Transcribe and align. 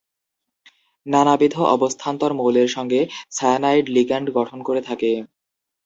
নানাবিধ 1.05 1.53
অবস্থান্তর 1.75 2.31
মৌলের 2.33 2.67
সঙ্গে 2.67 3.01
সায়ানাইড 3.31 3.85
লিগ্যান্ড 3.89 4.27
গঠন 4.37 4.59
করে 4.63 4.81
থাকে। 4.81 5.11